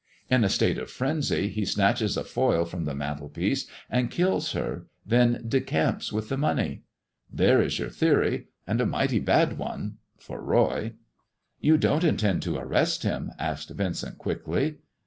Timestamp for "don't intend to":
11.77-12.57